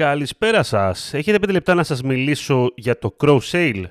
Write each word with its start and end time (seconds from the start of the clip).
Καλησπέρα 0.00 0.62
σας. 0.62 1.14
Έχετε 1.14 1.38
5 1.38 1.52
λεπτά 1.52 1.74
να 1.74 1.82
σας 1.82 2.02
μιλήσω 2.02 2.72
για 2.74 2.98
το 2.98 3.16
Crow 3.18 3.38
Sale. 3.38 3.84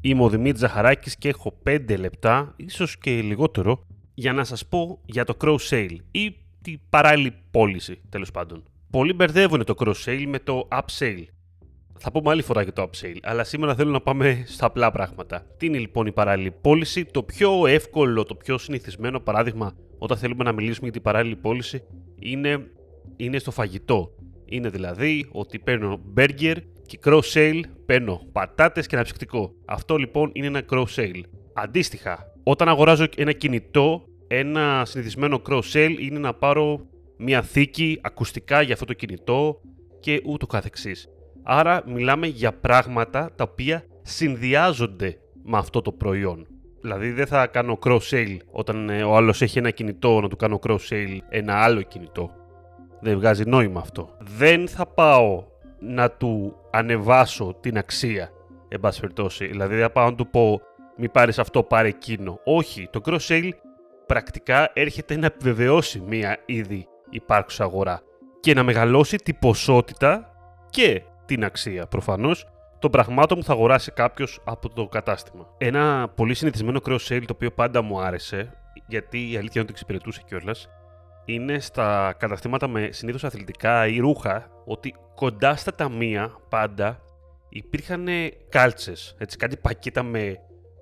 Είμαι 0.00 0.22
ο 0.22 0.28
Δημήτρης 0.28 0.60
Ζαχαράκης 0.60 1.16
και 1.16 1.28
έχω 1.28 1.58
5 1.62 1.96
λεπτά, 1.98 2.54
ίσως 2.56 2.98
και 2.98 3.10
λιγότερο, 3.10 3.86
για 4.14 4.32
να 4.32 4.44
σας 4.44 4.66
πω 4.66 5.00
για 5.04 5.24
το 5.24 5.36
Crow 5.40 5.56
Sale 5.70 5.96
ή 6.10 6.36
τη 6.62 6.76
παράλληλη 6.90 7.34
πώληση, 7.50 8.00
τέλος 8.08 8.30
πάντων. 8.30 8.62
Πολλοί 8.90 9.12
μπερδεύουν 9.12 9.64
το 9.64 9.74
Crow 9.78 9.94
Sale 10.04 10.24
με 10.28 10.38
το 10.38 10.68
Upsale. 10.72 11.24
Θα 11.98 12.12
πούμε 12.12 12.30
άλλη 12.30 12.42
φορά 12.42 12.62
για 12.62 12.72
το 12.72 12.90
upsale, 12.90 13.18
αλλά 13.22 13.44
σήμερα 13.44 13.74
θέλω 13.74 13.90
να 13.90 14.00
πάμε 14.00 14.44
στα 14.46 14.66
απλά 14.66 14.90
πράγματα. 14.90 15.46
Τι 15.56 15.66
είναι 15.66 15.78
λοιπόν 15.78 16.06
η 16.06 16.12
παράλληλη 16.12 16.50
πώληση, 16.50 17.04
το 17.04 17.22
πιο 17.22 17.66
εύκολο, 17.66 18.24
το 18.24 18.34
πιο 18.34 18.58
συνηθισμένο 18.58 19.20
παράδειγμα 19.20 19.72
όταν 19.98 20.16
θέλουμε 20.16 20.44
να 20.44 20.52
μιλήσουμε 20.52 20.82
για 20.82 20.92
την 20.92 21.02
παράλληλη 21.02 21.36
πώληση 21.36 21.82
είναι, 22.18 22.70
είναι 23.16 23.38
στο 23.38 23.50
φαγητό. 23.50 24.14
Είναι 24.44 24.68
δηλαδή 24.68 25.28
ότι 25.32 25.58
παίρνω 25.58 26.00
burger 26.16 26.56
και 26.86 26.98
cross 27.04 27.20
sale 27.34 27.60
παίρνω 27.86 28.20
πατάτες 28.32 28.86
και 28.86 28.94
ένα 28.94 29.04
ψυκτικό. 29.04 29.54
Αυτό 29.64 29.96
λοιπόν 29.96 30.30
είναι 30.34 30.46
ένα 30.46 30.62
cross 30.70 30.86
sale. 30.96 31.20
Αντίστοιχα, 31.54 32.32
όταν 32.42 32.68
αγοράζω 32.68 33.06
ένα 33.16 33.32
κινητό, 33.32 34.04
ένα 34.26 34.82
συνηθισμένο 34.86 35.42
cross 35.48 35.62
sale 35.72 35.96
είναι 35.98 36.18
να 36.18 36.34
πάρω 36.34 36.86
μια 37.16 37.42
θήκη 37.42 37.98
ακουστικά 38.02 38.62
για 38.62 38.74
αυτό 38.74 38.86
το 38.86 38.92
κινητό 38.92 39.60
και 40.00 40.22
ούτω 40.24 40.46
καθεξής. 40.46 41.08
Άρα 41.42 41.82
μιλάμε 41.86 42.26
για 42.26 42.52
πράγματα 42.52 43.32
τα 43.36 43.44
οποία 43.50 43.84
συνδυάζονται 44.02 45.18
με 45.42 45.58
αυτό 45.58 45.82
το 45.82 45.92
προϊόν. 45.92 46.46
Δηλαδή 46.86 47.10
δεν 47.10 47.26
θα 47.26 47.46
κάνω 47.46 47.78
cross-sale 47.82 48.36
όταν 48.50 48.90
ε, 48.90 49.02
ο 49.02 49.16
άλλος 49.16 49.42
έχει 49.42 49.58
ένα 49.58 49.70
κινητό 49.70 50.20
να 50.20 50.28
του 50.28 50.36
κάνω 50.36 50.58
cross-sale 50.66 51.18
ένα 51.28 51.62
άλλο 51.62 51.82
κινητό. 51.82 52.30
Δεν 53.00 53.18
βγάζει 53.18 53.44
νόημα 53.46 53.80
αυτό. 53.80 54.16
Δεν 54.18 54.68
θα 54.68 54.86
πάω 54.86 55.44
να 55.78 56.10
του 56.10 56.56
ανεβάσω 56.70 57.56
την 57.60 57.78
αξία, 57.78 58.30
εν 58.68 58.80
πάση 58.80 59.00
περιπτώσει. 59.00 59.46
Δηλαδή 59.46 59.74
δεν 59.74 59.82
θα 59.82 59.90
πάω 59.90 60.10
να 60.10 60.14
του 60.14 60.28
πω 60.30 60.60
μη 60.96 61.08
πάρεις 61.08 61.38
αυτό, 61.38 61.62
πάρε 61.62 61.88
εκείνο. 61.88 62.40
Όχι, 62.44 62.88
το 62.90 63.00
cross-sale 63.04 63.50
πρακτικά 64.06 64.70
έρχεται 64.72 65.16
να 65.16 65.26
επιβεβαιώσει 65.26 66.02
μία 66.06 66.38
ήδη 66.46 66.88
υπάρχουσα 67.10 67.64
αγορά 67.64 68.02
και 68.40 68.54
να 68.54 68.62
μεγαλώσει 68.62 69.16
την 69.16 69.38
ποσότητα 69.38 70.30
και 70.70 71.02
την 71.24 71.44
αξία 71.44 71.86
προφανώς 71.86 72.46
των 72.78 72.90
πραγμάτων 72.90 73.38
που 73.38 73.44
θα 73.44 73.52
αγοράσει 73.52 73.90
κάποιος 73.90 74.40
από 74.44 74.68
το 74.68 74.86
κατάστημα. 74.86 75.46
Ένα 75.58 76.08
πολύ 76.14 76.34
συνηθισμένο 76.34 76.80
cross 76.86 76.98
sale 77.08 77.22
το 77.26 77.32
οποίο 77.32 77.50
πάντα 77.50 77.82
μου 77.82 78.00
άρεσε, 78.00 78.52
γιατί 78.86 79.18
η 79.18 79.36
αλήθεια 79.36 79.50
είναι 79.54 79.60
ότι 79.60 79.70
εξυπηρετούσε 79.70 80.22
κιόλας, 80.26 80.68
είναι 81.24 81.58
στα 81.60 82.14
καταστήματα 82.18 82.68
με 82.68 82.88
συνήθως 82.92 83.24
αθλητικά 83.24 83.86
ή 83.86 83.98
ρούχα 83.98 84.50
ότι 84.64 84.94
κοντά 85.14 85.56
στα 85.56 85.74
ταμεία 85.74 86.36
πάντα 86.48 87.00
υπήρχαν 87.48 88.06
κάλτσες. 88.48 89.14
Έτσι, 89.18 89.36
κάτι 89.36 89.56
πακέτα 89.56 90.02
με 90.02 90.36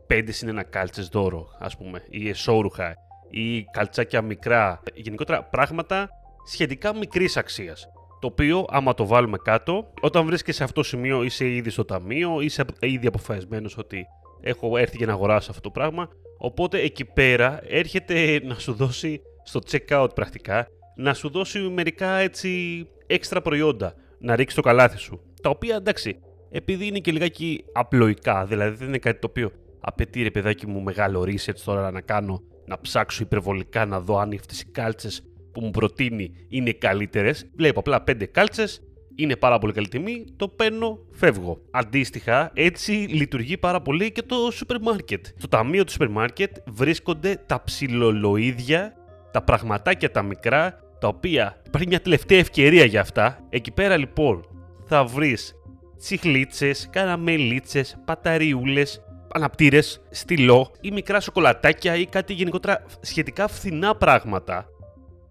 5 0.09 0.33
συν 0.33 0.49
ένα 0.49 0.63
κάλτσες 0.63 1.09
δώρο, 1.09 1.47
ας 1.59 1.77
πούμε, 1.77 2.03
ή 2.11 2.29
εσόρουχα, 2.29 2.95
ή 3.31 3.65
καλτσάκια 3.65 4.23
μικρά. 4.23 4.83
Γενικότερα 4.95 5.45
πράγματα 5.45 6.09
σχετικά 6.47 6.97
μικρής 6.97 7.37
αξίας 7.37 7.89
το 8.25 8.31
οποίο 8.31 8.65
άμα 8.69 8.95
το 8.95 9.07
βάλουμε 9.07 9.37
κάτω, 9.45 9.93
όταν 10.01 10.27
βρίσκεσαι 10.27 10.57
σε 10.57 10.65
αυτό 10.65 10.81
το 10.81 10.87
σημείο 10.87 11.23
είσαι 11.23 11.49
ήδη 11.49 11.71
στο 11.71 11.85
ταμείο, 11.85 12.41
είσαι 12.41 12.65
ήδη 12.81 13.07
αποφασισμένος 13.07 13.79
ότι 13.79 14.05
έχω 14.41 14.77
έρθει 14.77 14.97
για 14.97 15.07
να 15.07 15.13
αγοράσω 15.13 15.51
αυτό 15.51 15.63
το 15.63 15.71
πράγμα, 15.71 16.09
οπότε 16.39 16.81
εκεί 16.81 17.05
πέρα 17.05 17.61
έρχεται 17.63 18.41
να 18.45 18.55
σου 18.55 18.73
δώσει 18.73 19.21
στο 19.45 19.61
checkout 19.71 20.09
πρακτικά, 20.15 20.67
να 20.97 21.15
σου 21.15 21.31
δώσει 21.31 21.59
μερικά 21.59 22.17
έτσι 22.17 22.51
έξτρα 23.07 23.43
προϊόντα, 23.43 23.95
να 24.19 24.37
ρίξει 24.37 24.57
το 24.57 24.63
καλάθι 24.63 24.99
σου, 24.99 25.21
τα 25.43 25.51
οποία 25.51 25.77
εντάξει, 25.77 26.21
επειδή 26.51 26.87
είναι 26.87 26.99
και 26.99 27.13
λιγάκι 27.13 27.65
απλοϊκά, 27.73 28.45
δηλαδή 28.45 28.77
δεν 28.77 28.89
είναι 28.89 28.99
κάτι 28.99 29.19
το 29.19 29.27
οποίο 29.31 29.51
απαιτεί 29.81 30.23
ρε 30.23 30.31
παιδάκι 30.31 30.67
μου 30.67 30.81
μεγάλο 30.81 31.23
research 31.23 31.61
τώρα 31.65 31.91
να 31.91 32.01
κάνω, 32.01 32.43
να 32.67 32.81
ψάξω 32.81 33.23
υπερβολικά 33.23 33.87
να 33.87 34.01
δω 34.01 34.19
αν 34.19 34.33
αυτές 34.33 34.61
οι 34.61 34.71
κάλτσες 34.71 35.23
που 35.55 35.61
μου 35.61 35.71
προτείνει 35.71 36.31
είναι 36.49 36.73
καλύτερες. 36.73 37.51
Βλέπω 37.57 37.79
απλά 37.79 38.05
5 38.07 38.27
κάλτσες, 38.31 38.83
είναι 39.15 39.37
πάρα 39.37 39.59
πολύ 39.59 39.73
καλή 39.73 39.89
τιμή, 39.89 40.25
το 40.37 40.49
παίρνω, 40.49 40.99
φεύγω. 41.13 41.61
Αντίστοιχα, 41.71 42.51
έτσι 42.55 42.93
λειτουργεί 42.93 43.59
πάρα 43.59 43.81
πολύ 43.81 44.13
και 44.13 44.23
το 44.23 44.51
σούπερ 44.51 44.81
μάρκετ. 44.81 45.27
Στο 45.37 45.49
ταμείο 45.49 45.85
του 45.85 45.93
σούπερ 45.93 46.09
μάρκετ 46.09 46.57
βρίσκονται 46.67 47.43
τα 47.47 47.63
ψιλολοίδια, 47.65 48.93
τα 49.33 49.43
πραγματάκια 49.43 50.11
τα 50.11 50.23
μικρά, 50.23 50.79
τα 51.01 51.09
οποία 51.09 51.63
υπάρχει 51.67 51.89
μια 51.89 52.01
τελευταία 52.01 52.39
ευκαιρία 52.39 52.85
για 52.85 53.01
αυτά. 53.01 53.47
Εκεί 53.49 53.71
πέρα 53.71 53.97
λοιπόν 53.97 54.45
θα 54.85 55.05
βρεις 55.05 55.55
τσιχλίτσες, 55.99 56.89
καραμελίτσες, 56.91 57.97
παταριούλες, 58.05 59.01
αναπτύρε, 59.35 59.81
στυλό 60.11 60.71
ή 60.81 60.91
μικρά 60.91 61.21
σοκολατάκια 61.21 61.97
ή 61.97 62.07
κάτι 62.07 62.33
γενικότερα 62.33 62.85
σχετικά 63.01 63.49
φθηνά 63.49 63.97
πράγματα 63.97 64.69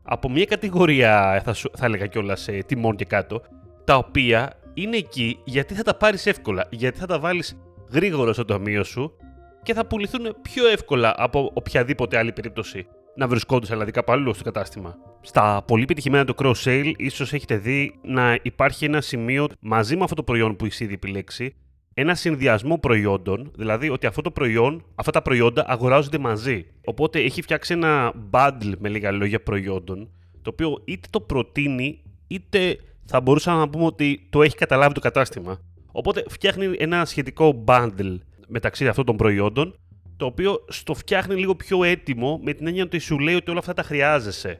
από 0.03 0.29
μια 0.29 0.45
κατηγορία, 0.45 1.41
θα, 1.45 1.53
θα 1.53 1.85
έλεγα 1.85 2.05
κιόλας, 2.05 2.47
ε, 2.47 2.63
τιμών 2.65 2.95
και 2.95 3.05
κάτω, 3.05 3.41
τα 3.83 3.95
οποία 3.95 4.53
είναι 4.73 4.97
εκεί 4.97 5.39
γιατί 5.43 5.73
θα 5.73 5.83
τα 5.83 5.95
πάρεις 5.95 6.25
εύκολα, 6.25 6.67
γιατί 6.69 6.99
θα 6.99 7.05
τα 7.05 7.19
βάλεις 7.19 7.57
γρήγορα 7.91 8.33
στο 8.33 8.45
ταμείο 8.45 8.83
σου 8.83 9.15
και 9.63 9.73
θα 9.73 9.85
πουληθούν 9.85 10.35
πιο 10.41 10.67
εύκολα 10.67 11.13
από 11.17 11.51
οποιαδήποτε 11.53 12.17
άλλη 12.17 12.31
περίπτωση 12.31 12.87
να 13.15 13.27
βρισκόντουσαν 13.27 13.73
δηλαδή 13.73 13.91
κάπου 13.91 14.11
αλλού 14.11 14.33
στο 14.33 14.43
κατάστημα. 14.43 14.95
Στα 15.21 15.63
πολύ 15.67 15.85
πετυχημένα 15.85 16.25
του 16.25 16.35
cross 16.37 16.63
sale, 16.63 16.91
ίσως 16.97 17.33
έχετε 17.33 17.57
δει 17.57 17.99
να 18.03 18.39
υπάρχει 18.41 18.85
ένα 18.85 19.01
σημείο 19.01 19.47
μαζί 19.59 19.95
με 19.95 20.03
αυτό 20.03 20.15
το 20.15 20.23
προϊόν 20.23 20.55
που 20.55 20.65
έχει 20.65 20.83
ήδη 20.83 20.93
επιλέξει, 20.93 21.55
ένα 21.93 22.15
συνδυασμό 22.15 22.77
προϊόντων, 22.77 23.51
δηλαδή 23.55 23.89
ότι 23.89 24.05
αυτό 24.05 24.21
το 24.21 24.31
προϊόν, 24.31 24.85
αυτά 24.95 25.11
τα 25.11 25.21
προϊόντα 25.21 25.65
αγοράζονται 25.67 26.17
μαζί. 26.17 26.65
Οπότε 26.85 27.19
έχει 27.19 27.41
φτιάξει 27.41 27.73
ένα 27.73 28.13
bundle 28.31 28.73
με 28.79 28.89
λίγα 28.89 29.11
λόγια 29.11 29.43
προϊόντων, 29.43 30.09
το 30.41 30.49
οποίο 30.49 30.81
είτε 30.85 31.07
το 31.09 31.19
προτείνει, 31.19 32.01
είτε 32.27 32.77
θα 33.05 33.21
μπορούσαμε 33.21 33.59
να 33.59 33.69
πούμε 33.69 33.85
ότι 33.85 34.27
το 34.29 34.41
έχει 34.41 34.55
καταλάβει 34.55 34.93
το 34.93 34.99
κατάστημα. 34.99 35.59
Οπότε 35.91 36.23
φτιάχνει 36.27 36.75
ένα 36.77 37.05
σχετικό 37.05 37.63
bundle 37.67 38.17
μεταξύ 38.47 38.87
αυτών 38.87 39.05
των 39.05 39.17
προϊόντων, 39.17 39.75
το 40.17 40.25
οποίο 40.25 40.65
στο 40.67 40.93
φτιάχνει 40.93 41.35
λίγο 41.35 41.55
πιο 41.55 41.83
έτοιμο 41.83 42.39
με 42.43 42.53
την 42.53 42.67
έννοια 42.67 42.83
ότι 42.83 42.99
σου 42.99 43.19
λέει 43.19 43.35
ότι 43.35 43.49
όλα 43.49 43.59
αυτά 43.59 43.73
τα 43.73 43.83
χρειάζεσαι. 43.83 44.59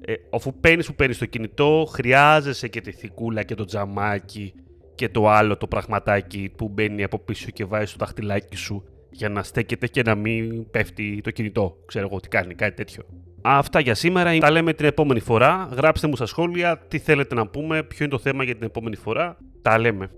Ε, 0.00 0.14
αφού 0.30 0.54
παίρνεις 0.60 0.86
που 0.86 0.94
παίρνεις 0.94 1.18
το 1.18 1.26
κινητό, 1.26 1.88
χρειάζεσαι 1.92 2.68
και 2.68 2.80
τη 2.80 2.92
θικούλα 2.92 3.42
και 3.42 3.54
το 3.54 3.64
τζαμάκι 3.64 4.54
και 4.98 5.08
το 5.08 5.28
άλλο 5.28 5.56
το 5.56 5.66
πραγματάκι 5.66 6.52
που 6.56 6.68
μπαίνει 6.68 7.02
από 7.02 7.18
πίσω 7.18 7.50
και 7.50 7.64
βάζει 7.64 7.92
το 7.92 7.96
δαχτυλάκι 7.98 8.56
σου 8.56 8.84
για 9.10 9.28
να 9.28 9.42
στέκεται 9.42 9.86
και 9.86 10.02
να 10.02 10.14
μην 10.14 10.70
πέφτει 10.70 11.20
το 11.20 11.30
κινητό. 11.30 11.76
Ξέρω 11.86 12.06
εγώ 12.10 12.20
τι 12.20 12.28
κάνει, 12.28 12.54
κάτι 12.54 12.74
τέτοιο. 12.74 13.02
Αυτά 13.42 13.80
για 13.80 13.94
σήμερα. 13.94 14.38
Τα 14.38 14.50
λέμε 14.50 14.72
την 14.72 14.86
επόμενη 14.86 15.20
φορά. 15.20 15.68
Γράψτε 15.72 16.06
μου 16.06 16.16
στα 16.16 16.26
σχόλια 16.26 16.78
τι 16.88 16.98
θέλετε 16.98 17.34
να 17.34 17.46
πούμε, 17.46 17.82
ποιο 17.82 18.04
είναι 18.04 18.14
το 18.14 18.18
θέμα 18.18 18.44
για 18.44 18.54
την 18.54 18.62
επόμενη 18.64 18.96
φορά. 18.96 19.36
Τα 19.62 19.78
λέμε. 19.78 20.10